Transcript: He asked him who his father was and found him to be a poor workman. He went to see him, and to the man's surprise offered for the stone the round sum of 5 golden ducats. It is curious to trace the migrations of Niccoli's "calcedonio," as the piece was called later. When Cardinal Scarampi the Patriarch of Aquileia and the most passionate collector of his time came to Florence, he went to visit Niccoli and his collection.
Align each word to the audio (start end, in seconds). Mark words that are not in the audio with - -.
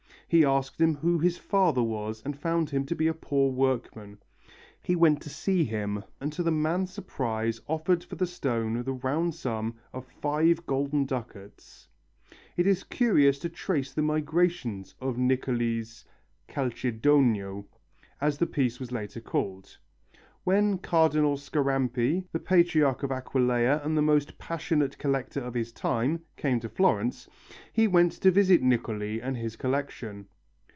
He 0.33 0.45
asked 0.45 0.79
him 0.79 0.95
who 0.95 1.19
his 1.19 1.37
father 1.37 1.83
was 1.83 2.21
and 2.23 2.39
found 2.39 2.69
him 2.69 2.85
to 2.85 2.95
be 2.95 3.07
a 3.07 3.13
poor 3.13 3.51
workman. 3.51 4.19
He 4.81 4.95
went 4.95 5.21
to 5.23 5.29
see 5.29 5.65
him, 5.65 6.05
and 6.21 6.31
to 6.31 6.41
the 6.41 6.53
man's 6.53 6.93
surprise 6.93 7.59
offered 7.67 8.05
for 8.05 8.15
the 8.15 8.25
stone 8.25 8.81
the 8.81 8.93
round 8.93 9.35
sum 9.35 9.75
of 9.91 10.05
5 10.21 10.65
golden 10.65 11.03
ducats. 11.03 11.89
It 12.55 12.65
is 12.65 12.85
curious 12.85 13.39
to 13.39 13.49
trace 13.49 13.91
the 13.91 14.03
migrations 14.03 14.95
of 15.01 15.17
Niccoli's 15.17 16.05
"calcedonio," 16.47 17.65
as 18.21 18.37
the 18.37 18.47
piece 18.47 18.79
was 18.79 18.89
called 18.89 18.95
later. 19.65 19.77
When 20.43 20.79
Cardinal 20.79 21.37
Scarampi 21.37 22.23
the 22.31 22.39
Patriarch 22.39 23.03
of 23.03 23.11
Aquileia 23.11 23.79
and 23.85 23.95
the 23.95 24.01
most 24.01 24.39
passionate 24.39 24.97
collector 24.97 25.39
of 25.39 25.53
his 25.53 25.71
time 25.71 26.23
came 26.35 26.59
to 26.61 26.67
Florence, 26.69 27.29
he 27.71 27.87
went 27.87 28.13
to 28.13 28.31
visit 28.31 28.63
Niccoli 28.63 29.19
and 29.21 29.37
his 29.37 29.55
collection. 29.55 30.27